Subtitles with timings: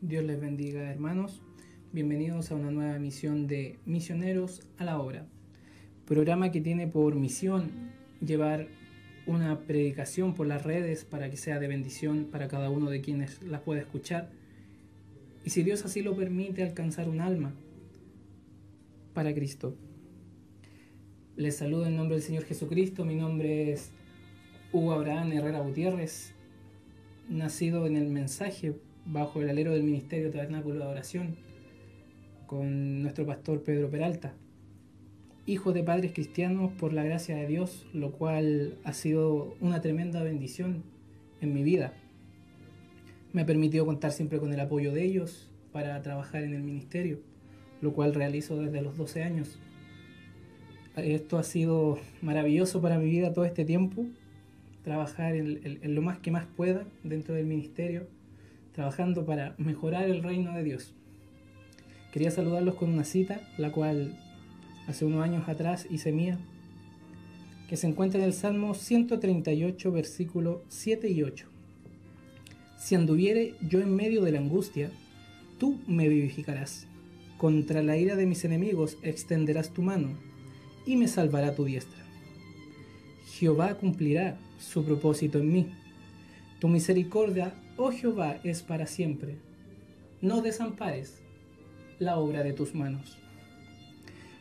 [0.00, 1.42] Dios les bendiga hermanos.
[1.92, 5.26] Bienvenidos a una nueva emisión de Misioneros a la Obra.
[6.06, 7.72] Programa que tiene por misión
[8.20, 8.68] llevar
[9.26, 13.42] una predicación por las redes para que sea de bendición para cada uno de quienes
[13.42, 14.30] las pueda escuchar.
[15.44, 17.52] Y si Dios así lo permite, alcanzar un alma
[19.14, 19.74] para Cristo.
[21.34, 23.04] Les saludo en nombre del Señor Jesucristo.
[23.04, 23.90] Mi nombre es
[24.72, 26.34] Hugo Abraham Herrera Gutiérrez,
[27.28, 28.76] nacido en el mensaje
[29.08, 31.36] bajo el alero del Ministerio Tabernáculo de Adoración
[32.46, 34.32] con nuestro pastor Pedro Peralta,
[35.46, 40.22] hijo de padres cristianos por la gracia de Dios, lo cual ha sido una tremenda
[40.22, 40.82] bendición
[41.40, 41.92] en mi vida.
[43.32, 47.20] Me ha permitido contar siempre con el apoyo de ellos para trabajar en el ministerio,
[47.80, 49.58] lo cual realizo desde los 12 años.
[50.96, 54.06] Esto ha sido maravilloso para mi vida todo este tiempo
[54.88, 58.06] trabajar en, lo más que más pueda dentro del ministerio,
[58.78, 60.94] trabajando para mejorar el reino de Dios.
[62.12, 64.16] Quería saludarlos con una cita, la cual
[64.86, 66.38] hace unos años atrás hice mía,
[67.68, 71.48] que se encuentra en el Salmo 138, versículos 7 y 8.
[72.78, 74.92] Si anduviere yo en medio de la angustia,
[75.58, 76.86] tú me vivificarás.
[77.36, 80.10] Contra la ira de mis enemigos extenderás tu mano,
[80.86, 82.04] y me salvará tu diestra.
[83.26, 85.66] Jehová cumplirá su propósito en mí.
[86.60, 89.36] Tu misericordia, oh Jehová, es para siempre.
[90.20, 91.22] No desampares
[91.98, 93.16] la obra de tus manos.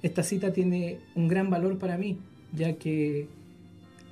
[0.04, 2.18] Esta cita tiene un gran valor para mí,
[2.54, 3.28] ya que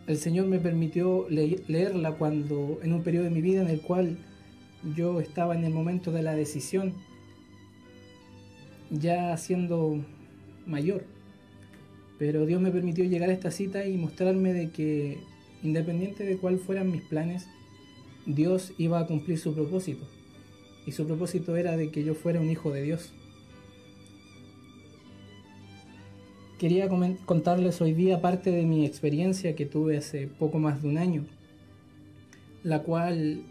[0.08, 4.18] el Señor me permitió leerla cuando en un periodo de mi vida en el cual
[4.96, 6.94] yo estaba en el momento de la decisión,
[8.90, 10.04] ya siendo
[10.66, 11.04] mayor.
[12.18, 15.20] Pero Dios me permitió llegar a esta cita y mostrarme de que
[15.66, 17.48] Independiente de cuáles fueran mis planes,
[18.26, 20.06] Dios iba a cumplir su propósito.
[20.86, 23.14] Y su propósito era de que yo fuera un hijo de Dios.
[26.60, 26.90] Quería
[27.26, 31.26] contarles hoy día parte de mi experiencia que tuve hace poco más de un año,
[32.64, 33.44] la cual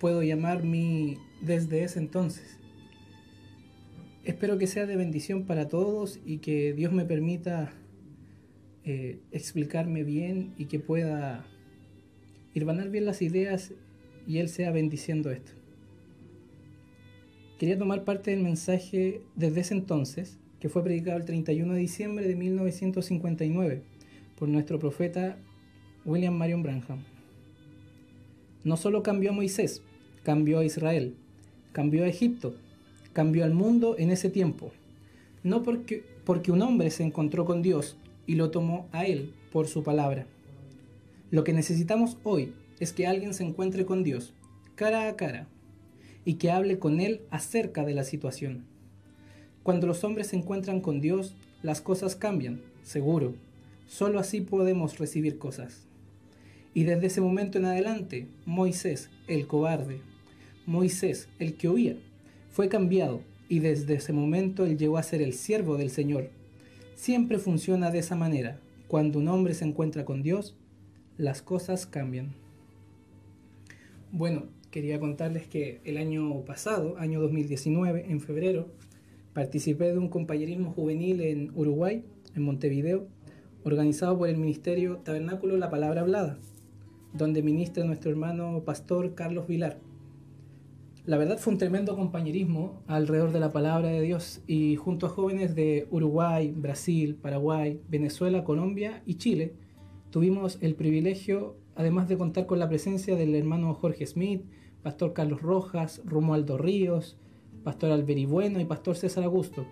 [0.00, 2.58] puedo llamar mi desde ese entonces.
[4.24, 7.74] Espero que sea de bendición para todos y que Dios me permita
[8.84, 11.44] eh, explicarme bien y que pueda
[12.54, 13.72] ir irvanar bien las ideas
[14.26, 15.52] y Él sea bendiciendo esto.
[17.58, 22.26] Quería tomar parte del mensaje desde ese entonces, que fue predicado el 31 de diciembre
[22.26, 23.82] de 1959
[24.38, 25.36] por nuestro profeta
[26.04, 27.04] William Marion Branham.
[28.64, 29.82] No solo cambió a Moisés,
[30.24, 31.14] cambió a Israel,
[31.72, 32.54] cambió a Egipto,
[33.12, 34.72] cambió al mundo en ese tiempo.
[35.42, 37.96] No porque, porque un hombre se encontró con Dios
[38.26, 40.26] y lo tomó a Él por su palabra.
[41.32, 44.34] Lo que necesitamos hoy es que alguien se encuentre con Dios
[44.76, 45.48] cara a cara
[46.24, 48.64] y que hable con Él acerca de la situación.
[49.64, 53.34] Cuando los hombres se encuentran con Dios, las cosas cambian, seguro.
[53.86, 55.86] Solo así podemos recibir cosas.
[56.74, 60.00] Y desde ese momento en adelante, Moisés, el cobarde,
[60.66, 61.96] Moisés, el que huía,
[62.50, 66.30] fue cambiado y desde ese momento él llegó a ser el siervo del Señor
[66.94, 68.60] Siempre funciona de esa manera.
[68.86, 70.54] Cuando un hombre se encuentra con Dios,
[71.22, 72.32] las cosas cambian.
[74.10, 78.66] Bueno, quería contarles que el año pasado, año 2019, en febrero,
[79.32, 83.06] participé de un compañerismo juvenil en Uruguay, en Montevideo,
[83.62, 86.38] organizado por el Ministerio Tabernáculo La Palabra Hablada,
[87.14, 89.78] donde ministra nuestro hermano pastor Carlos Vilar.
[91.06, 95.10] La verdad fue un tremendo compañerismo alrededor de la palabra de Dios y junto a
[95.10, 99.54] jóvenes de Uruguay, Brasil, Paraguay, Venezuela, Colombia y Chile,
[100.12, 104.44] tuvimos el privilegio, además de contar con la presencia del hermano Jorge Smith,
[104.82, 107.16] Pastor Carlos Rojas, Romualdo Ríos,
[107.64, 109.66] Pastor Alberibueno y Pastor César Augusto.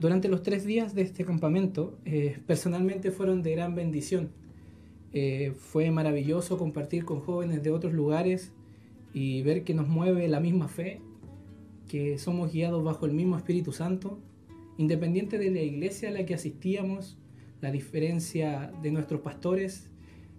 [0.00, 4.30] Durante los tres días de este campamento, eh, personalmente fueron de gran bendición.
[5.12, 8.52] Eh, fue maravilloso compartir con jóvenes de otros lugares
[9.12, 11.00] y ver que nos mueve la misma fe,
[11.88, 14.20] que somos guiados bajo el mismo Espíritu Santo,
[14.76, 17.18] independiente de la iglesia a la que asistíamos,
[17.60, 19.90] la diferencia de nuestros pastores,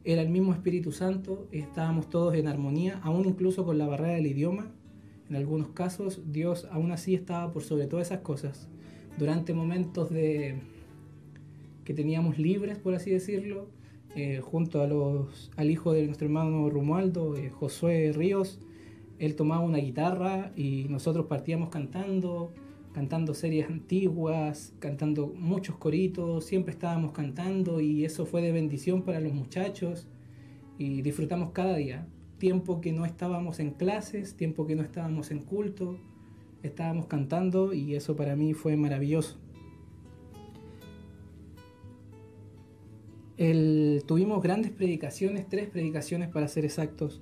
[0.03, 4.27] era el mismo Espíritu Santo, estábamos todos en armonía, aún incluso con la barrera del
[4.27, 4.71] idioma.
[5.29, 8.69] En algunos casos Dios aún así estaba por sobre todas esas cosas.
[9.17, 10.55] Durante momentos de
[11.83, 13.67] que teníamos libres, por así decirlo,
[14.15, 18.59] eh, junto al hijo de nuestro hermano Romualdo, eh, Josué Ríos.
[19.19, 22.51] Él tomaba una guitarra y nosotros partíamos cantando,
[22.93, 29.19] cantando series antiguas, cantando muchos coritos, siempre estábamos cantando y eso fue de bendición para
[29.19, 30.07] los muchachos
[30.77, 32.07] y disfrutamos cada día.
[32.39, 35.99] tiempo que no estábamos en clases, tiempo que no estábamos en culto,
[36.63, 39.37] estábamos cantando y eso para mí fue maravilloso.
[44.05, 47.21] tuvimos grandes predicaciones, tres predicaciones para ser exactos.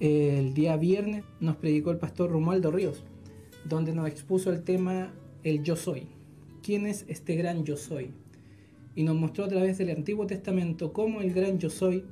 [0.00, 3.04] El día viernes nos predicó el pastor Romualdo Ríos,
[3.68, 6.06] donde nos expuso el tema El yo soy.
[6.62, 8.10] ¿Quién es este gran yo soy?
[8.94, 12.04] Y nos mostró a través del Antiguo Testamento cómo el gran yo soy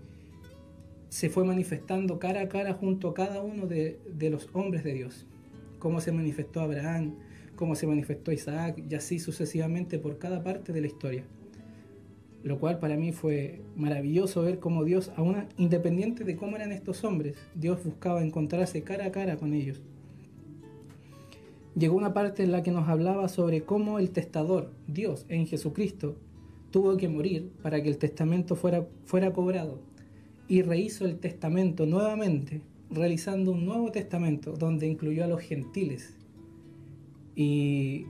[1.09, 3.99] se fue manifestando cara a cara junto a cada uno de,
[4.31, 5.27] los hombres de Dios.
[5.79, 7.15] Cómo se manifestó Abraham,
[7.57, 11.25] cómo se manifestó Isaac, y así sucesivamente por cada parte de la historia
[12.45, 17.03] lo cual para mí fue maravilloso ver cómo Dios, aún independiente de cómo eran estos
[17.03, 19.81] hombres, Dios buscaba encontrarse cara a cara con ellos.
[21.77, 26.17] Llegó una parte en la que nos hablaba sobre cómo el testador, Dios en Jesucristo,
[26.71, 29.81] tuvo que morir para que el testamento fuera, fuera cobrado
[30.49, 32.61] y rehizo el testamento nuevamente,
[32.91, 36.17] realizando un nuevo testamento donde incluyó a los gentiles
[37.35, 38.07] y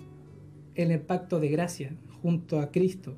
[0.74, 3.16] en el pacto de gracia junto a Cristo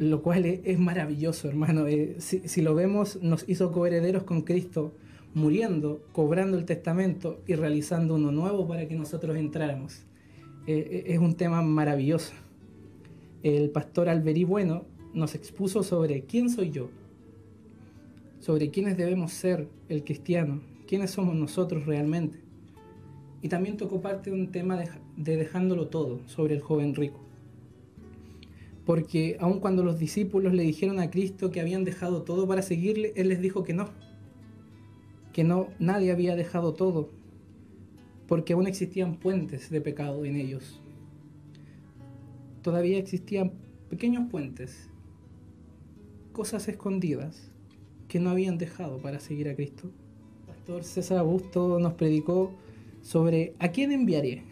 [0.00, 1.86] lo cual es, maravilloso, hermano.
[1.86, 4.94] Eh, si, lo vemos, nos hizo coherederos con Cristo,
[5.34, 10.04] muriendo, cobrando el testamento y realizando uno nuevo para que nosotros entráramos.
[10.66, 12.32] Eh, eh, es un tema maravilloso.
[13.42, 14.84] El pastor Alberí Bueno
[15.14, 16.90] nos expuso sobre quién soy yo,
[18.40, 22.38] sobre quiénes debemos ser el cristiano, quiénes somos nosotros realmente.
[23.42, 24.78] Y también tocó parte de un tema
[25.16, 27.20] de dejándolo todo sobre el joven rico
[28.90, 33.12] porque aun cuando los discípulos le dijeron a Cristo que habían dejado todo para seguirle,
[33.14, 33.90] Él les dijo que no,
[35.32, 37.10] que no, nadie había dejado todo,
[38.26, 40.80] porque aún existían puentes de pecado en ellos.
[42.62, 43.52] Todavía existían
[43.88, 44.88] pequeños puentes,
[46.32, 47.50] cosas escondidas
[48.08, 49.90] que no habían dejado para seguir a Cristo.
[50.40, 52.52] El pastor César Augusto nos predicó
[53.02, 54.44] sobre a quién enviaré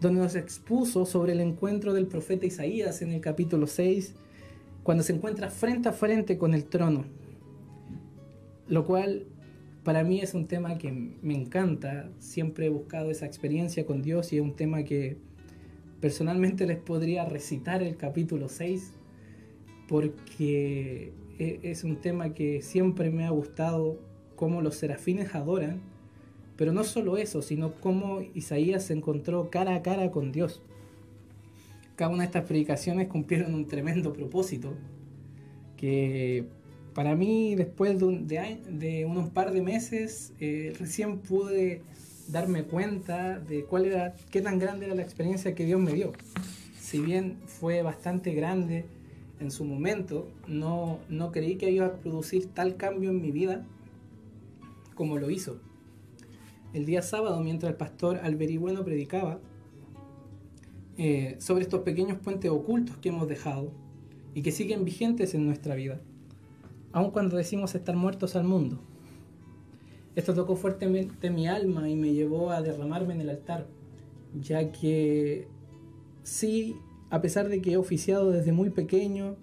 [0.00, 4.14] donde nos expuso sobre el encuentro del profeta Isaías en el capítulo 6,
[4.82, 7.04] cuando se encuentra frente a frente con el trono,
[8.70, 9.26] lo cual
[9.84, 14.32] para mí es un tema que me encanta, siempre he buscado esa experiencia con Dios
[14.32, 15.18] y es un tema que
[16.00, 18.94] personalmente les podría recitar el capítulo 6,
[19.86, 23.98] porque e, es un tema que siempre me ha gustado,
[24.36, 25.82] cómo los serafines adoran
[26.60, 30.60] pero no solo eso, sino cómo Isaías se encontró cara a cara con Dios.
[31.96, 34.74] Cada una de estas predicaciones cumplieron un tremendo propósito,
[35.78, 36.44] que
[36.94, 41.82] para mí después de, unos par de meses eh, recién pude
[42.28, 46.12] darme cuenta de cuál era, qué tan grande era la experiencia que Dios me dio.
[46.78, 48.84] Si bien fue bastante grande
[49.40, 53.64] en su momento, no, no creí que iba a producir tal cambio en mi vida
[54.94, 55.60] como lo hizo
[56.72, 58.20] el día sábado mientras el pastor
[58.58, 59.40] Bueno predicaba
[60.96, 63.72] eh, sobre estos pequeños puentes ocultos que hemos dejado
[64.34, 66.00] y que siguen vigentes en nuestra vida,
[66.92, 68.80] aun cuando decimos estar muertos al mundo.
[70.16, 73.66] Esto tocó fuertemente mi alma y me llevó a derramarme en el altar,
[74.40, 75.46] ya que
[76.22, 76.76] sí,
[77.10, 79.36] a pesar de que he oficiado desde muy pequeño,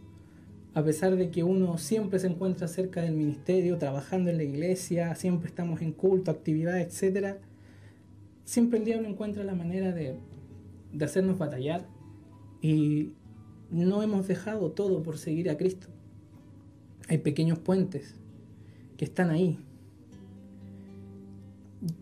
[0.74, 5.16] a pesar de que uno siempre se encuentra cerca del ministerio, trabajando en la iglesia,
[5.16, 7.38] siempre estamos en culto, actividades, etc.,
[8.44, 10.18] siempre el diablo encuentra la manera de,
[10.94, 11.88] de hacernos batallar
[12.62, 13.13] y
[13.72, 15.88] no hemos dejado todo por seguir a Cristo.
[17.08, 18.16] Hay pequeños puentes
[18.98, 19.58] que están ahí.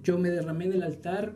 [0.04, 1.36] Yo me derramé en el altar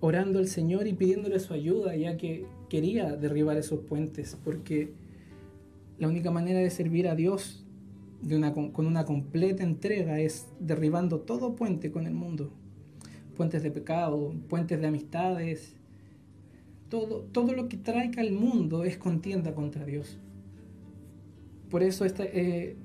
[0.00, 4.92] orando al Señor y pidiéndole su ayuda, ya que quería derribar esos puentes, porque
[5.98, 7.64] la única manera de servir a Dios
[8.72, 12.52] con una completa entrega es derribando todo puente con el mundo.
[13.36, 15.76] Puentes de pecado, puentes de amistades.
[16.88, 20.18] Todo, todo lo que traiga al mundo es contienda contra Dios.
[21.70, 22.76] Por eso eh,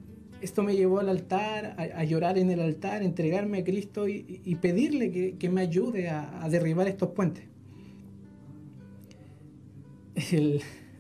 [0.44, 5.36] esto me llevó al altar, a, llorar en el altar, entregarme a Cristo y, pedirle
[5.38, 7.46] que, me ayude a, a derribar estos puentes.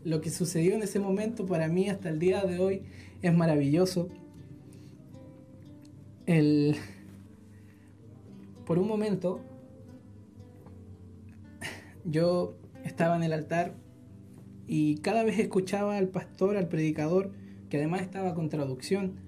[0.05, 2.83] Lo que sucedió en ese momento para mí hasta el día de hoy
[3.21, 4.09] es maravilloso.
[8.65, 9.41] Por un momento
[12.05, 13.75] yo estaba en el altar
[14.67, 17.31] y cada vez escuchaba al pastor, al predicador,
[17.69, 19.22] que además estaba con traducción,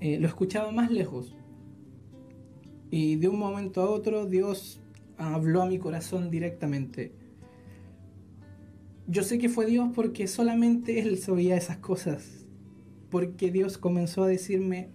[0.00, 1.34] eh, lo escuchaba más lejos.
[2.90, 4.80] Y de un momento a otro Dios
[5.18, 7.12] habló a mi corazón directamente
[9.08, 12.44] yo sé que fue Dios porque solamente Él sabía esas cosas.
[13.10, 14.90] Porque Dios comenzó a decirme,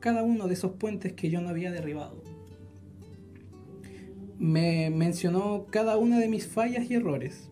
[0.00, 2.22] cada uno de esos puentes que yo no había derribado.
[4.38, 7.50] Me mencionó cada una de mis fallas y errores,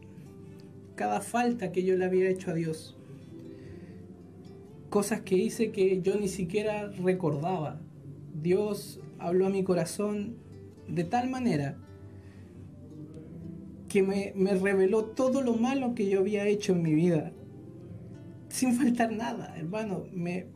[0.96, 2.98] cada falta que yo le había hecho a Dios,
[4.92, 7.80] cosas que hice que yo ni siquiera recordaba.
[8.42, 10.36] Dios habló a mi corazón
[10.86, 11.78] de tal manera
[13.88, 17.32] que me, me, reveló todo lo malo que yo había hecho en mi vida.
[18.48, 20.04] Sin faltar nada, hermano.
[20.12, 20.48] Me,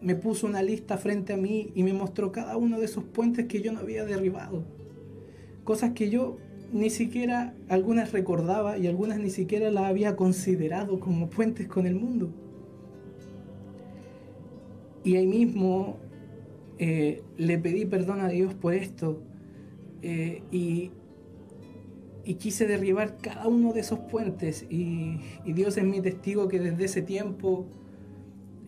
[0.00, 3.44] me puso una lista frente a mí y me mostró cada uno de esos puentes
[3.44, 4.64] que yo no había derribado.
[5.64, 6.38] Cosas que yo
[6.72, 11.94] ni siquiera algunas recordaba y algunas ni siquiera las había considerado como puentes con el
[11.96, 12.32] mundo.
[15.04, 15.98] Y ahí mismo
[16.78, 19.22] eh, le pedí perdón a Dios por esto
[20.02, 20.90] eh, y,
[22.38, 26.84] quise derribar cada uno de esos puentes y, y Dios es mi testigo que desde
[26.84, 27.66] ese tiempo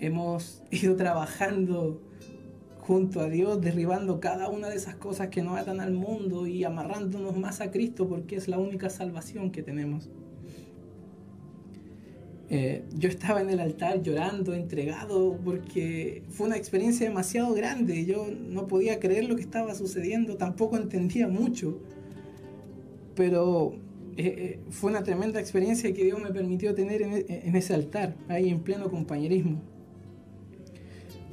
[0.00, 2.00] hemos ido trabajando
[2.78, 6.64] junto a Dios, derribando cada una de esas cosas que nos atan al mundo y
[6.64, 10.10] amarrándonos más a Cristo porque es la única salvación que tenemos.
[12.50, 18.04] Eh, yo estaba en el altar llorando, entregado, porque fue una experiencia demasiado grande.
[18.04, 21.80] Yo no podía creer lo que estaba sucediendo, tampoco entendía mucho,
[23.14, 23.74] pero
[24.16, 28.50] eh, eh, fue una tremenda experiencia que Dios me permitió tener en ese altar, ahí
[28.50, 29.62] en pleno compañerismo.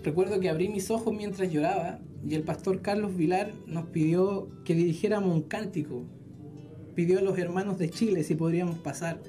[0.04, 4.74] Recuerdo que abrí mis ojos mientras lloraba y el pastor Carlos Vilar nos pidió que
[4.74, 6.04] dirigiéramos un cántico.
[6.96, 9.20] Pidió a los hermanos de Chile si podríamos pasar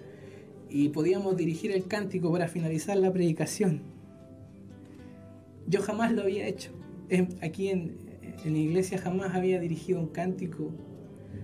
[0.72, 3.82] y podíamos dirigir el cántico para finalizar la predicación.
[5.68, 6.70] Yo jamás lo había hecho.
[7.42, 7.96] Aquí en,
[8.44, 10.70] en la iglesia jamás había dirigido un cántico.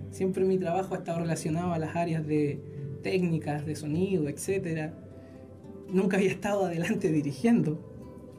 [0.09, 2.59] Siempre mi trabajo ha estado relacionado a las áreas de
[3.03, 4.91] técnicas, de sonido, etc.
[5.91, 7.85] Nunca había estado adelante dirigiendo.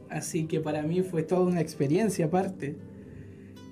[0.08, 2.76] Así que para mí fue toda una experiencia aparte.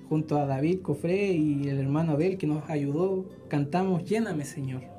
[0.07, 4.98] Junto a David Cofré y el hermano Abel que nos ayudó, cantamos Lléname Señor.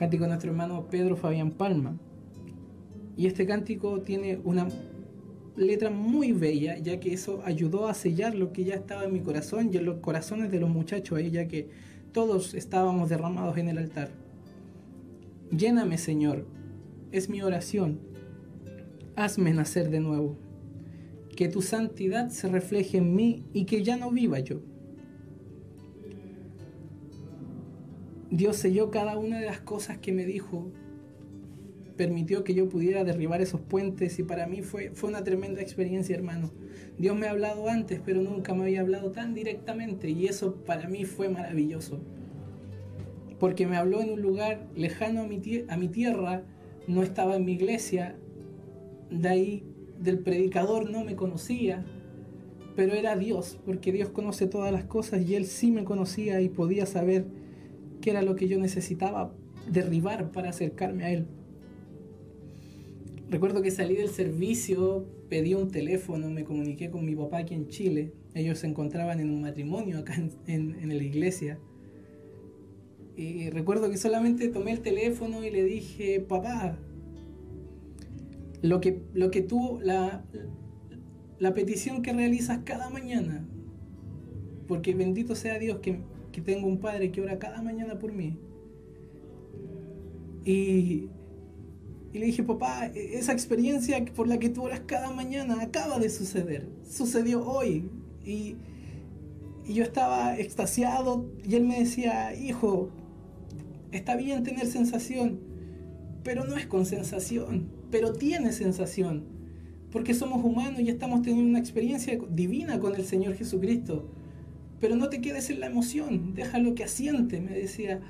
[0.00, 1.94] Cántico de nuestro hermano Pedro Fabián Palma.
[3.18, 4.66] Y este cántico tiene una
[5.56, 9.20] letra muy bella, ya que eso ayudó a sellar lo que ya estaba en mi
[9.20, 11.68] corazón y en los corazones de los muchachos ahí, ya que
[12.12, 14.08] todos estábamos derramados en el altar.
[15.50, 16.46] Lléname Señor,
[17.12, 18.00] es mi oración
[19.16, 20.38] hazme nacer de nuevo,
[21.36, 24.62] que tu santidad se refleje en mí y que ya no viva yo.
[28.30, 30.70] Dios selló cada una de las cosas que me dijo,
[31.96, 36.16] permitió que yo pudiera derribar esos puentes y para mí fue, fue una tremenda experiencia,
[36.16, 36.50] hermano.
[36.96, 40.88] Dios me ha hablado antes, pero nunca me había hablado tan directamente y eso para
[40.88, 42.00] mí fue maravilloso.
[43.38, 46.44] Porque me habló en un lugar lejano a mi, a mi tierra,
[46.86, 48.16] no estaba en mi iglesia,
[49.10, 49.64] de ahí
[49.98, 51.84] del predicador no me conocía,
[52.76, 56.48] pero era Dios, porque Dios conoce todas las cosas y Él sí me conocía y
[56.48, 57.39] podía saber
[58.00, 59.34] qué era lo que yo necesitaba
[59.70, 61.26] derribar para acercarme a Él.
[63.30, 67.68] Recuerdo que salí del servicio, pedí un teléfono, me comuniqué con mi papá aquí en
[67.68, 68.12] Chile.
[68.34, 70.14] Ellos se encontraban en un matrimonio acá
[70.46, 71.58] en, en la iglesia.
[73.16, 76.78] Y recuerdo que solamente tomé el teléfono y le dije, papá,
[78.62, 80.24] lo que, lo que tú, la,
[81.38, 83.46] la petición que realizas cada mañana,
[84.68, 86.00] porque bendito sea Dios que,
[86.32, 88.36] que tengo un Padre que ora cada mañana por mí.
[90.44, 91.08] Y,
[92.12, 96.08] y, le dije, papá, esa experiencia por la que tú oras cada mañana acaba de
[96.08, 97.90] suceder, sucedió hoy.
[98.24, 98.56] Y,
[99.66, 102.90] y yo estaba extasiado y él me decía, hijo,
[103.92, 105.40] está bien tener sensación,
[106.22, 109.24] pero no es con sensación pero tiene sensación,
[109.90, 114.08] porque somos humanos y estamos teniendo una experiencia divina con el Señor Jesucristo.
[114.80, 118.00] Pero no te quedes en la emoción, déjalo que asiente, me decía.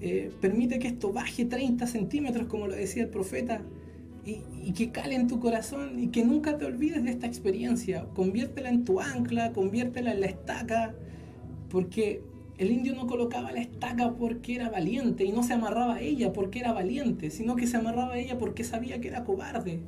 [0.00, 3.62] Eh, permite que esto baje 30 centímetros, como lo decía el profeta,
[4.26, 8.06] y, y, que cale en tu corazón y que nunca te olvides de esta experiencia.
[8.14, 10.94] Conviértela en tu ancla, conviértela en la estaca,
[11.70, 12.22] porque
[12.58, 16.32] el indio no colocaba la estaca porque era valiente y no se amarraba a ella
[16.32, 19.80] porque era valiente, sino que se amarraba a ella porque sabía que era cobarde.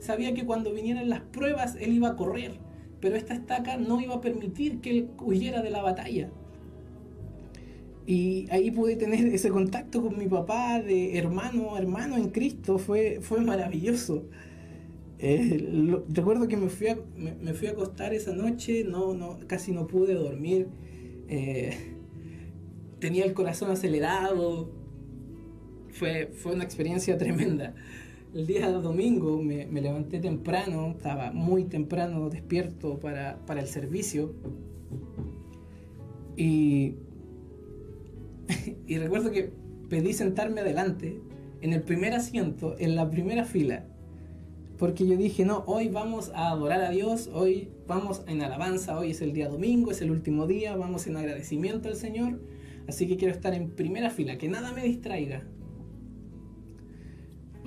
[0.00, 2.58] Sabía que cuando vinieran las pruebas él iba a correr,
[3.00, 6.30] pero esta estaca no iba a permitir que él huyera de la batalla.
[8.06, 13.18] Y ahí pude tener ese contacto con mi papá de hermano, hermano en Cristo, fue,
[13.20, 14.24] fue maravilloso.
[15.18, 19.72] Eh, recuerdo que me fui, a, me, fui a acostar esa noche, no, no, casi
[19.72, 20.68] no pude dormir.
[21.28, 21.76] Eh,
[22.98, 24.70] tenía el corazón acelerado.
[25.90, 27.74] Fue, fue una experiencia tremenda.
[28.38, 34.32] El día domingo me, levanté temprano, estaba muy temprano despierto para, para el servicio.
[36.36, 36.94] Y,
[38.86, 39.50] y recuerdo que
[39.88, 41.20] pedí sentarme adelante,
[41.62, 43.86] en el primer asiento, en la primera fila.
[44.78, 49.10] Porque yo dije, no, hoy vamos a adorar a Dios, hoy vamos en alabanza, hoy
[49.10, 52.40] es el día domingo, es el último día, vamos en agradecimiento al Señor.
[52.86, 55.42] Así que quiero estar en primera fila, que nada me distraiga.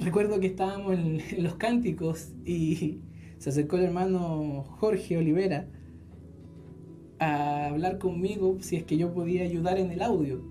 [0.02, 3.02] Recuerdo que estábamos en, los cánticos y
[3.38, 5.68] se acercó el hermano Jorge Olivera
[7.20, 10.42] a hablar conmigo si es que yo podía ayudar en el audio.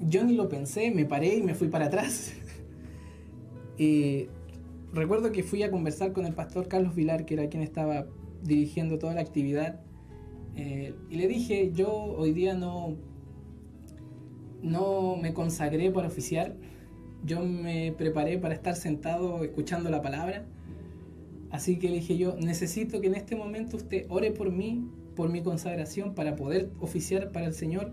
[0.00, 2.34] Yo ni lo pensé, me paré y me fui para atrás.
[4.92, 8.06] recuerdo que fui a conversar con el pastor Carlos Vilar, que era quien estaba
[8.42, 9.80] dirigiendo toda la actividad.
[10.56, 12.96] Eh, y le dije, yo hoy día no,
[14.62, 16.56] no me consagré para oficiar,
[17.24, 20.44] yo me preparé para estar sentado escuchando la palabra.
[21.50, 25.42] Así que dije yo, necesito que en este momento usted ore por mí, por mi
[25.42, 27.92] consagración, para poder oficiar para el Señor,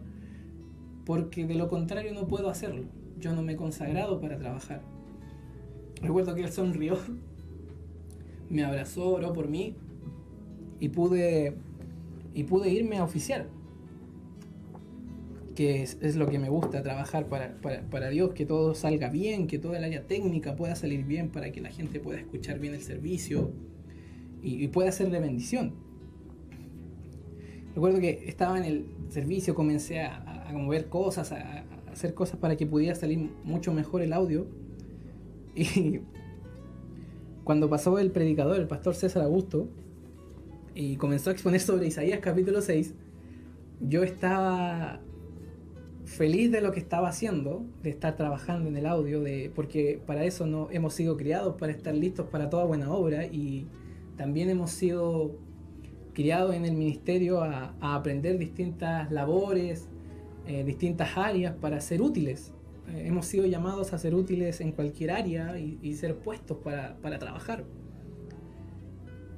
[1.05, 2.83] porque de lo contrario no puedo hacerlo.
[3.19, 4.81] Yo no me he consagrado para trabajar.
[6.01, 6.97] Recuerdo que él sonrió,
[8.49, 9.75] me abrazó, oró por mí
[10.79, 11.55] y pude,
[12.33, 13.47] y pude irme a oficiar
[15.55, 19.77] que es, lo que me gusta, trabajar para, Dios, que todo salga bien, que toda
[19.77, 23.51] el área técnica pueda salir bien para que la gente pueda escuchar bien el servicio
[24.41, 25.73] y, pueda ser de bendición.
[27.75, 32.65] Recuerdo que estaba en el servicio, comencé a, mover cosas, a, hacer cosas para que
[32.65, 34.47] pudiera salir mucho mejor el audio.
[35.55, 35.99] Y
[37.43, 39.67] cuando pasó el predicador, el pastor César Augusto,
[40.73, 42.95] y comenzó a exponer sobre Isaías capítulo 6,
[43.81, 45.01] yo estaba
[46.05, 50.23] feliz de lo que estaba haciendo, de estar trabajando en el audio, de, porque para
[50.25, 53.67] eso no hemos sido criados, para estar listos para toda buena obra y
[54.17, 55.37] también hemos sido
[56.13, 59.87] criados en el ministerio a, aprender distintas labores,
[60.47, 62.53] eh, distintas áreas para ser útiles.
[62.89, 67.63] Eh, hemos sido llamados a ser útiles en cualquier área y, ser puestos para, trabajar.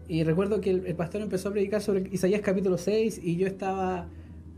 [0.07, 3.47] Y recuerdo que el, el pastor empezó a predicar sobre Isaías capítulo 6 y yo
[3.47, 4.07] estaba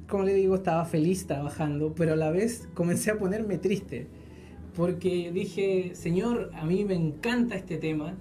[0.08, 4.08] como le digo, estaba feliz trabajando, pero a la vez comencé a ponerme triste,
[4.76, 8.17] porque dije, Señor, a mí me encanta este tema,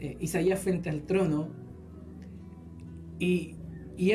[0.00, 1.48] eh, Isaías frente al trono,
[3.18, 3.54] y,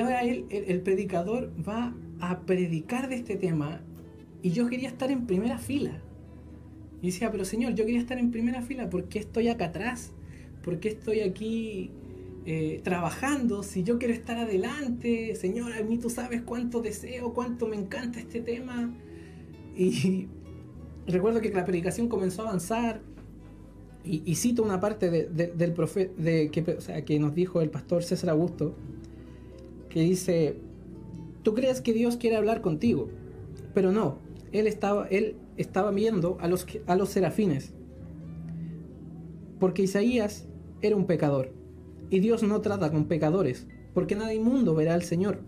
[0.01, 3.81] ahora él, el, predicador va a predicar de este tema,
[4.41, 6.01] y yo quería estar en primera fila.
[7.01, 10.13] Y decía, pero Señor, yo quería estar en primera fila, ¿por qué estoy acá atrás?
[10.63, 11.91] ¿Por qué estoy aquí
[12.49, 17.67] eh, trabajando, si yo quiero estar adelante, Señor, a mí tú sabes cuánto deseo, cuánto
[17.67, 18.89] me encanta este tema.
[19.75, 20.29] Y
[21.07, 23.01] recuerdo que la predicación comenzó a avanzar
[24.05, 26.63] y, cito una parte del profeta de, que,
[27.03, 28.77] que nos dijo el pastor César Augusto,
[29.89, 30.55] que dice,
[31.43, 33.09] tú crees que Dios quiere hablar contigo,
[33.73, 34.19] pero no,
[34.53, 37.73] él estaba, él estaba viendo a los, a los serafines,
[39.59, 40.45] porque Isaías
[40.81, 41.56] era un pecador
[42.09, 45.41] y Dios no trata con pecadores, porque nada inmundo verá al Señor.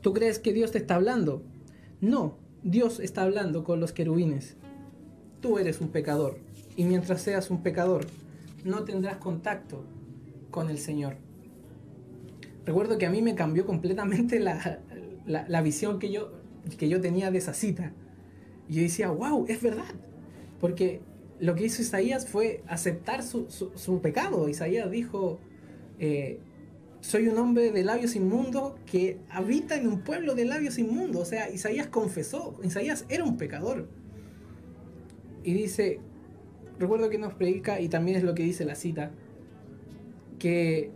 [0.00, 1.42] ¿Tú crees que Dios te está hablando?
[2.00, 4.56] No, Dios está hablando con los querubines.
[5.40, 6.38] Tú eres un pecador,
[6.76, 8.06] y mientras seas un pecador,
[8.64, 9.84] no tendrás contacto
[10.50, 11.16] con el Señor.
[12.64, 14.80] Recuerdo que a mí me cambió completamente la,
[15.26, 16.32] la, visión que yo,
[16.76, 17.92] que yo tenía de esa cita.
[18.68, 19.94] Y yo decía, wow, es verdad.
[20.60, 21.00] Porque
[21.38, 24.48] lo que hizo Isaías fue aceptar su, su, pecado.
[24.48, 25.38] Isaías dijo,
[25.98, 26.40] eh,
[27.00, 31.22] soy un hombre de labios inmundos que habita en un pueblo de labios inmundos.
[31.22, 33.88] O sea, Isaías confesó, Isaías era un pecador.
[35.44, 36.00] Y dice,
[36.78, 39.10] recuerdo que nos predica, y también es lo que dice la cita,
[40.38, 40.90] que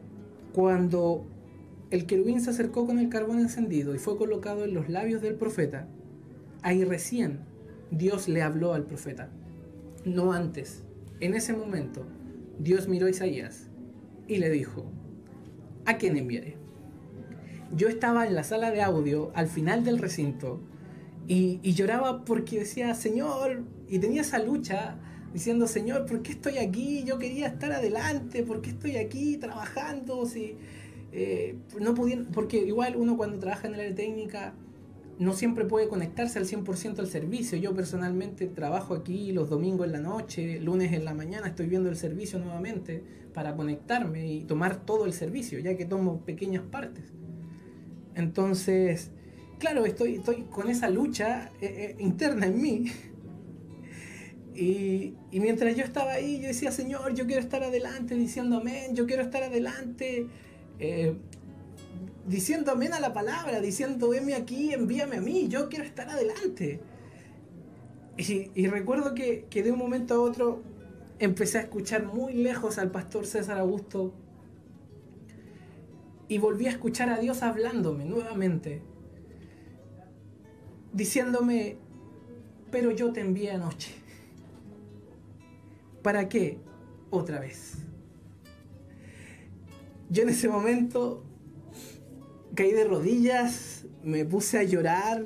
[0.55, 1.27] cuando
[1.91, 5.35] el querubín se acercó con el carbón encendido y fue colocado en los labios del
[5.35, 5.87] profeta,
[6.63, 7.41] ahí recién
[7.91, 9.31] Dios le habló al profeta
[10.05, 10.83] no antes.
[11.21, 12.07] En ese momento,
[12.59, 13.69] Dios miró a Isaías
[14.27, 14.85] y le dijo,
[15.85, 16.57] ¿a quién enviaré?
[17.77, 20.61] Yo estaba en la sala de audio al final del recinto
[21.29, 24.97] y, lloraba porque decía, Señor, y tenía esa lucha
[25.33, 27.05] diciendo, Señor, ¿por qué estoy aquí?
[27.05, 30.27] Yo quería estar adelante, ¿por qué estoy aquí trabajando?
[30.27, 30.57] Si,
[31.13, 34.55] eh, no pudiendo, porque igual uno cuando trabaja en la área técnica
[35.21, 37.59] no siempre puede conectarse al 100% al servicio.
[37.59, 41.91] Yo personalmente trabajo aquí los domingos en la noche, lunes en la mañana estoy viendo
[41.91, 43.05] el servicio nuevamente
[43.35, 47.05] para conectarme y tomar todo el servicio, ya que tomo pequeñas partes.
[48.15, 49.11] Entonces,
[49.59, 52.85] claro, estoy, estoy con esa lucha eh, eh, interna en mí.
[54.53, 59.07] Y, mientras yo estaba ahí, yo decía, Señor, yo quiero estar adelante diciendo amén, yo
[59.07, 60.27] quiero estar adelante
[60.79, 61.15] eh,
[62.31, 66.81] diciendo amén a la palabra, diciendo, venme aquí, envíame a mí, yo quiero estar adelante.
[68.17, 70.63] Y, recuerdo que, que, de un momento a otro
[71.19, 74.15] empecé a escuchar muy lejos al pastor César Augusto
[76.29, 78.83] y volví a escuchar a Dios hablándome nuevamente,
[80.93, 81.79] diciéndome,
[82.71, 83.93] pero yo te envié anoche.
[86.03, 86.59] ¿Para qué?
[87.11, 87.79] Otra vez.
[90.11, 91.25] Yo en ese momento
[92.61, 95.25] caí de rodillas, me puse a llorar.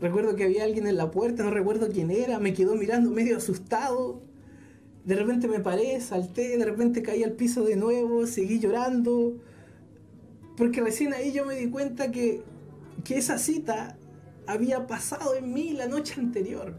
[0.00, 3.36] Recuerdo que había alguien en la puerta, no recuerdo quién era, me quedó mirando medio
[3.36, 4.22] asustado.
[5.04, 9.36] De repente me paré, salté, de repente caí al piso de nuevo, seguí llorando.
[10.56, 12.40] Porque recién ahí yo me di cuenta que,
[13.04, 13.98] que esa cita
[14.46, 16.74] había pasado en mí la noche anterior.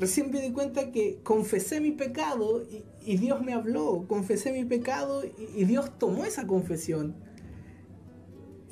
[0.00, 2.62] Recién me di cuenta que confesé mi pecado
[3.04, 4.06] y, Dios me habló.
[4.08, 7.14] Confesé mi pecado y, Dios tomó esa confesión.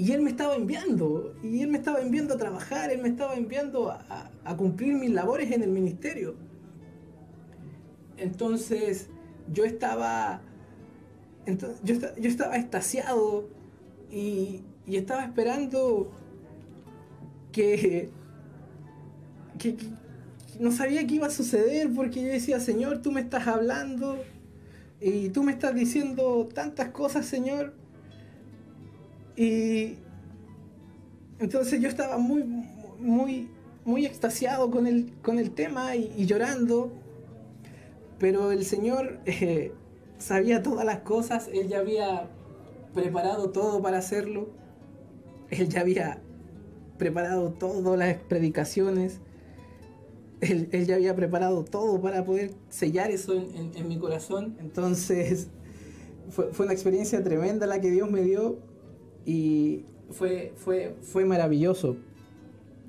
[0.00, 1.34] Y Él me estaba enviando.
[1.42, 2.90] Y Él me estaba enviando a trabajar.
[2.90, 6.36] Él me estaba enviando a, cumplir mis labores en el ministerio.
[8.16, 9.10] Entonces
[9.52, 10.40] yo estaba,
[11.84, 13.46] yo, yo estaba extasiado
[14.10, 16.10] y, y estaba esperando
[17.52, 18.08] que,
[19.58, 19.76] que,
[20.58, 24.16] no sabía qué iba a suceder porque yo decía, Señor, tú me estás hablando
[24.98, 27.79] y tú me estás diciendo tantas cosas, Señor.
[29.40, 29.96] Y
[31.38, 32.44] entonces yo estaba muy,
[32.98, 33.48] muy,
[33.86, 36.92] muy extasiado con el, con el tema y, llorando.
[38.18, 39.72] Pero el Señor eh,
[40.18, 42.28] sabía todas las cosas, Él ya había
[42.92, 44.50] preparado todo para hacerlo.
[45.48, 46.20] Él ya había
[46.98, 49.20] preparado todas las predicaciones
[50.42, 54.56] él, ya había preparado todo para poder sellar eso en, mi corazón.
[54.60, 55.48] Entonces
[56.30, 58.58] fue, una experiencia tremenda la que Dios me dio
[59.24, 61.96] y fue, fue, fue maravilloso.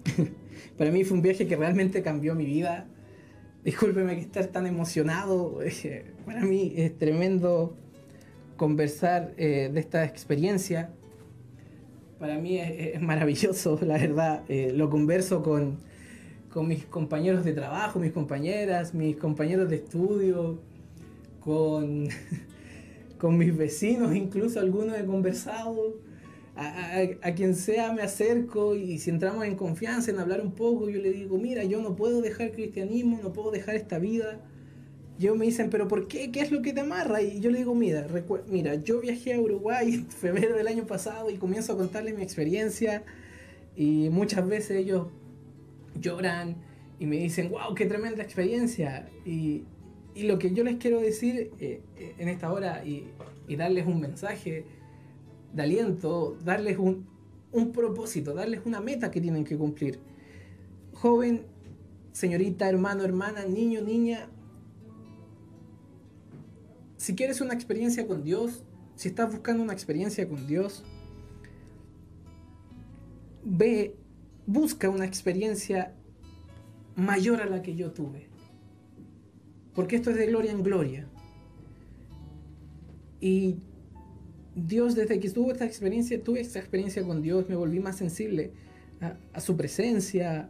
[0.78, 2.88] para mí fue un viaje que realmente cambió mi vida.
[3.64, 5.60] Discúlpeme que estar tan emocionado.
[6.26, 7.76] Para mí es tremendo
[8.58, 10.92] conversar eh, de esta experiencia.
[12.20, 14.44] Para mí es, maravilloso, la verdad.
[14.50, 15.78] Eh, lo converso con,
[16.52, 20.60] con mis compañeros de trabajo, mis compañeras, mis compañeros de estudio,
[21.40, 22.08] con,
[23.18, 26.11] con mis vecinos, incluso algunos he conversado.
[26.56, 31.02] A, quien sea me acerco y si entramos en confianza en hablar un poco, yo
[31.02, 34.42] le digo, mira, yo no puedo dejar el cristianismo, no puedo dejar esta vida.
[35.18, 36.32] Yo me dicen, pero ¿por qué?
[36.32, 37.22] ¿Qué es lo que te amarra?
[37.22, 38.08] Y yo le digo, mira,
[38.48, 42.24] mira, yo viajé a Uruguay en febrero del año pasado y comienzo a contarles mi
[42.24, 43.04] experiencia
[43.76, 45.08] y muchas veces ellos
[46.00, 46.56] lloran
[47.00, 49.10] y me dicen, wow, qué tremenda experiencia.
[49.26, 49.64] Y,
[50.16, 53.08] lo que yo les quiero decir eh, eh, en esta hora y,
[53.56, 54.66] darles un mensaje
[55.54, 57.08] de aliento, darles un,
[57.52, 60.00] un propósito, darles una meta que tienen que cumplir.
[60.94, 61.46] Joven,
[62.12, 64.30] señorita, hermano, hermana, niño, niña,
[67.02, 68.64] si quieres una experiencia con Dios,
[68.96, 70.84] si estás buscando una experiencia con Dios,
[73.44, 73.96] ve
[74.46, 75.96] busca una experiencia
[76.96, 78.28] mayor a la que yo tuve.
[79.74, 81.08] Porque esto es de gloria en gloria.
[83.20, 83.58] Y
[84.56, 88.52] Dios, desde que tuve esta experiencia, tuve esta experiencia con Dios, me volví más sensible
[89.34, 90.50] a, su presencia.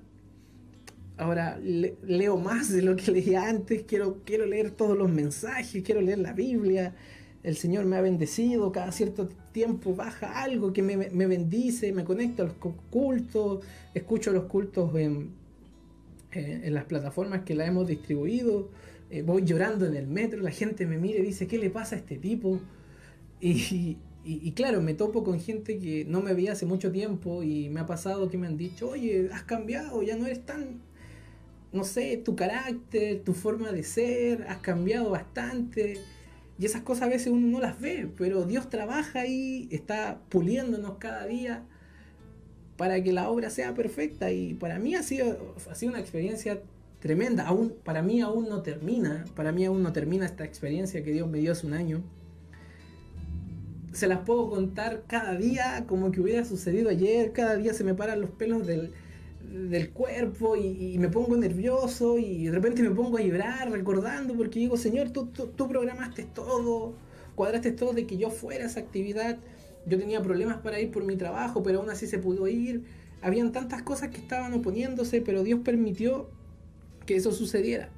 [1.17, 6.01] Ahora leo más de lo que leía antes, quiero, quiero leer todos los mensajes, quiero
[6.01, 6.95] leer la Biblia,
[7.43, 12.43] el Señor me ha bendecido, cada cierto tiempo baja algo que me, bendice, me conecta
[12.43, 12.55] a los
[12.89, 15.31] cultos, escucho los cultos en,
[16.31, 18.69] en, las plataformas que la hemos distribuido,
[19.11, 21.95] eh, voy llorando en el metro, la gente me mira y dice, ¿qué le pasa
[21.95, 22.59] a este tipo?
[24.23, 27.69] Y, y, claro, me topo con gente que no me veía hace mucho tiempo y
[27.69, 30.79] me ha pasado que me han dicho, oye, has cambiado, ya no eres tan,
[31.73, 35.97] no sé, tu carácter, tu forma de ser, has cambiado bastante
[36.61, 40.97] y esas cosas a veces uno no las ve, pero Dios trabaja ahí, está puliéndonos
[40.99, 41.63] cada día
[42.77, 44.31] para que la obra sea perfecta.
[44.31, 46.61] Y para mí ha sido, ha sido una experiencia
[46.99, 47.47] tremenda.
[47.47, 51.27] Aún, para mí aún no termina, para mí aún no termina esta experiencia que Dios
[51.27, 52.03] me dio hace un año.
[53.93, 57.93] Se las puedo contar cada día como que hubiera sucedido ayer, cada día se me
[57.93, 58.93] paran los pelos del,
[59.51, 64.59] del cuerpo y, me pongo nervioso y de repente me pongo a llorar recordando porque
[64.59, 66.93] digo, Señor, tú, tú, programaste todo,
[67.35, 69.37] cuadraste todo de que yo fuera esa actividad.
[69.85, 72.83] Yo tenía problemas para ir por mi trabajo, pero aún así se pudo ir.
[73.21, 76.29] Habían tantas cosas que estaban oponiéndose, pero Dios permitió
[77.05, 77.89] que eso sucediera.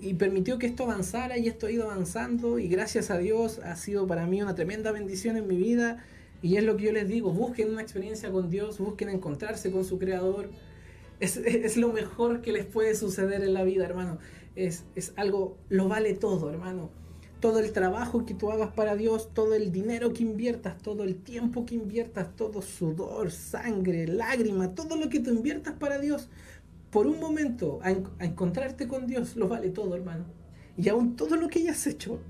[0.00, 3.76] Y, permitió que esto avanzara y esto ha ido avanzando y gracias a Dios ha
[3.76, 6.04] sido para mí una tremenda bendición en mi vida
[6.42, 9.84] y es lo que yo les digo, busquen una experiencia con Dios, busquen encontrarse con
[9.84, 10.50] su Creador.
[11.18, 14.18] Es, es lo mejor que les puede suceder en la vida, hermano.
[14.56, 16.90] Es, es algo, lo vale todo, hermano
[17.40, 21.16] todo el trabajo que tú hagas para Dios, todo el dinero que inviertas, todo el
[21.16, 26.28] tiempo que inviertas, todo sudor, sangre, lágrima, todo lo que tú inviertas para Dios,
[26.90, 27.90] por un momento a,
[28.24, 30.24] encontrarte con Dios, lo vale todo, hermano.
[30.76, 32.20] Y aún todo lo que hayas hecho,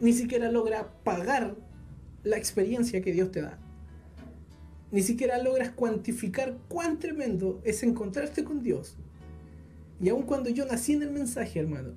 [0.00, 1.56] ni siquiera logra pagar
[2.24, 3.58] la experiencia que Dios te da.
[4.90, 8.96] Ni siquiera logras cuantificar cuán tremendo es encontrarte con Dios.
[10.00, 11.94] Y aun cuando yo nací en el mensaje, hermano,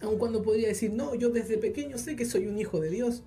[0.00, 3.22] aun cuando podría decir, no, yo desde pequeño sé que soy un hijo de Dios,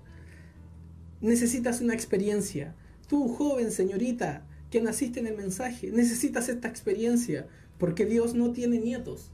[1.20, 2.74] necesitas una experiencia.
[3.08, 7.46] Tú, joven señorita, que naciste en el mensaje, necesitas esta experiencia,
[7.78, 9.30] porque Dios no tiene nietos.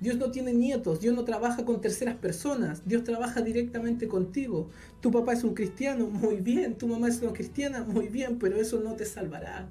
[0.00, 4.68] Dios no tiene nietos, Dios no trabaja con terceras personas, Dios trabaja directamente contigo.
[5.00, 8.56] Tu papá es un cristiano, muy bien, tu mamá es una cristiana, muy bien, pero
[8.56, 9.68] eso no te salvará.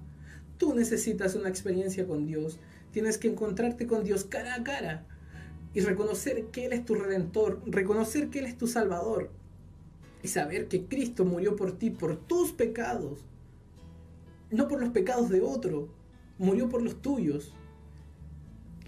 [0.57, 2.57] Tú necesitas una experiencia con Dios,
[2.91, 5.05] tienes que encontrarte con Dios cara a cara
[5.73, 9.29] y reconocer que Él es tu redentor, reconocer que Él es tu salvador
[10.23, 13.19] y saber que Cristo murió por ti, por tus pecados,
[14.53, 15.89] no por los pecados de otro,
[16.37, 17.53] murió por los tuyos.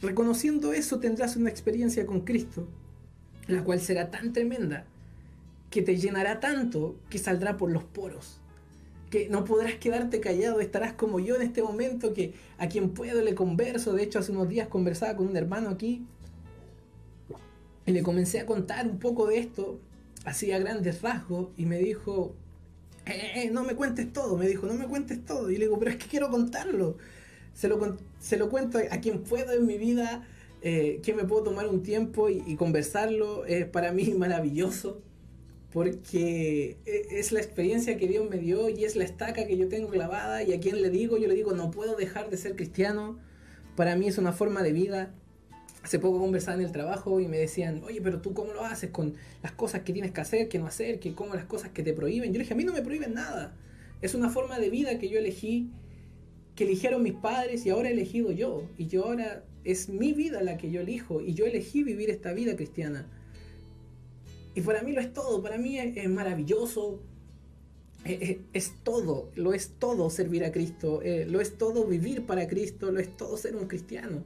[0.01, 2.67] Reconociendo eso tendrás una experiencia con Cristo,
[3.47, 4.85] la cual será tan tremenda
[5.69, 8.39] que te llenará tanto que saldrá por los poros.
[9.09, 13.21] Que no podrás quedarte callado, estarás como yo en este momento que a quien puedo
[13.21, 13.93] le converso.
[13.93, 16.05] De hecho, hace unos días conversaba con un hermano aquí
[17.87, 19.79] y le comencé a contar un poco de esto,
[20.25, 22.35] hacía grandes rasgos, y me dijo,
[23.05, 25.49] eh, eh, no me cuentes todo, me dijo, no me cuentes todo.
[25.51, 26.97] Y le digo, pero es que quiero contarlo.
[27.53, 30.27] Se lo, se lo cuento a quien puedo en mi vida,
[30.61, 33.45] eh, que me puedo tomar un tiempo y, conversarlo.
[33.45, 35.01] Es para mí maravilloso,
[35.71, 39.89] porque es la experiencia que Dios me dio y es la estaca que yo tengo
[39.89, 40.43] clavada.
[40.43, 43.19] Y a quien le digo, yo le digo, no puedo dejar de ser cristiano.
[43.75, 45.13] Para mí es una forma de vida
[45.85, 48.89] Hace poco conversaba en el trabajo y me decían, oye, pero tú cómo lo haces
[48.89, 51.83] con las cosas que tienes que hacer, que no hacer, que cómo las cosas que
[51.83, 52.31] te prohíben.
[52.31, 53.55] Yo le dije, a mí no me prohíben nada.
[54.01, 55.69] Es una forma de vida que yo elegí,
[56.55, 58.67] que eligieron mis padres y ahora he elegido yo.
[58.79, 62.33] Y yo ahora es mi vida la que yo elijo y yo elegí vivir esta
[62.33, 63.05] vida cristiana.
[64.55, 66.99] Y para mí lo es todo, para mí es, maravilloso,
[68.05, 72.91] es, todo, lo es todo servir a Cristo, eh, lo es todo vivir para Cristo,
[72.91, 74.23] lo es todo ser un cristiano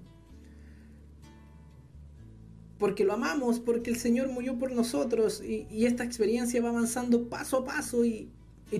[2.79, 7.57] porque lo amamos, porque el Señor murió por nosotros y, esta experiencia va avanzando paso
[7.57, 8.29] a paso y,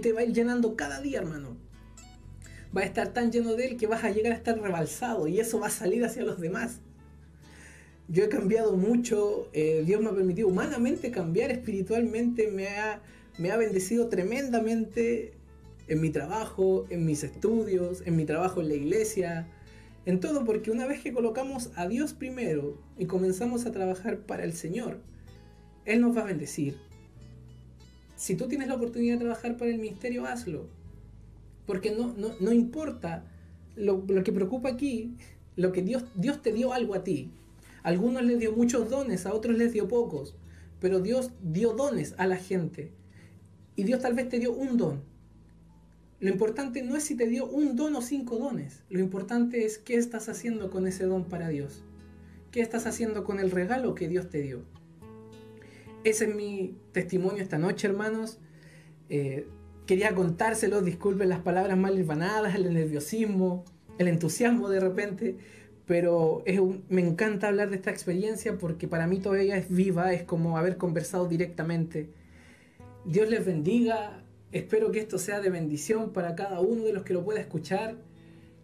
[0.02, 1.58] te va a ir llenando cada día, hermano.
[2.76, 5.40] Va a estar tan lleno de Él que vas a llegar a estar rebalsado y
[5.40, 6.80] eso va a salir hacia los demás.
[8.08, 13.02] Yo he cambiado mucho, eh, Dios me ha permitido humanamente cambiar, espiritualmente me ha,
[13.38, 15.34] me ha bendecido tremendamente
[15.88, 19.48] en mi trabajo, en mis estudios, en mi trabajo en la iglesia,
[20.06, 24.44] en todo, porque una vez que colocamos a Dios primero y comenzamos a trabajar para
[24.44, 25.02] el Señor,
[25.86, 26.78] Él nos va a bendecir.
[28.16, 30.68] Si tú tienes la oportunidad de trabajar para el ministerio, hazlo.
[31.66, 33.26] Porque no, no, importa
[33.76, 35.16] lo, lo, que preocupa aquí,
[35.56, 37.32] lo que Dios, Dios te dio algo a ti.
[37.84, 40.36] A algunos les dio muchos dones, a otros les dio pocos.
[40.80, 42.92] Pero Dios dio dones a la gente.
[43.76, 45.09] Y Dios tal vez te dio un don.
[46.20, 48.84] Lo importante no es si te dio un don o cinco dones.
[48.90, 51.84] Lo importante es qué estás haciendo con ese don para Dios.
[52.52, 54.64] ¿Qué estás haciendo con el regalo que Dios te dio?
[56.04, 58.40] Ese es mi testimonio esta noche, hermanos.
[59.10, 59.48] Eh,
[59.86, 63.64] quería contárselo, disculpen las palabras mal hilvanadas, el nerviosismo,
[63.98, 65.38] el entusiasmo de repente,
[65.86, 66.44] pero
[66.90, 70.78] me encanta hablar de esta experiencia porque para mí todavía es viva, es como haber
[70.78, 72.10] conversado directamente.
[73.06, 77.14] Dios les bendiga, Espero que esto sea de bendición para cada uno de los que
[77.14, 77.98] lo pueda escuchar,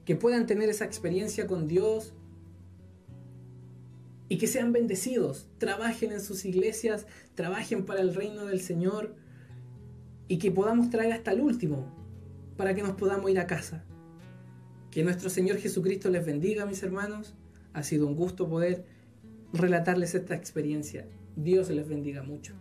[0.04, 2.13] que puedan tener esa experiencia con Dios
[4.28, 9.15] y que sean bendecidos, trabajen en sus iglesias, trabajen para el reino del Señor
[10.28, 11.86] y que podamos traer hasta el último
[12.58, 13.84] para que nos podamos ir a casa.
[14.89, 17.36] Que nuestro Señor Jesucristo les bendiga, mis hermanos.
[17.74, 18.86] Ha sido un gusto poder
[19.54, 21.06] relatarles esta experiencia.
[21.36, 22.56] Dios les bendiga mucho.